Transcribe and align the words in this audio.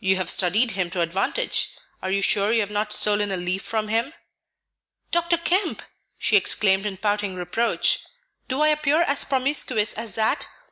"You 0.00 0.16
have 0.16 0.30
studied 0.30 0.72
him 0.72 0.90
to 0.90 1.00
advantage. 1.00 1.68
Are 2.02 2.10
you 2.10 2.22
sure 2.22 2.50
you 2.50 2.58
have 2.58 2.72
not 2.72 2.92
stolen 2.92 3.30
a 3.30 3.36
leaf 3.36 3.62
from 3.62 3.86
him?" 3.86 4.12
"Dr. 5.12 5.36
Kemp!" 5.36 5.80
she 6.18 6.36
exclaimed 6.36 6.84
in 6.84 6.96
pouting 6.96 7.36
reproach, 7.36 8.00
"do 8.48 8.62
I 8.62 8.70
appear 8.70 9.02
as 9.02 9.22
promiscuous 9.22 9.94
as 9.96 10.16
that? 10.16 10.48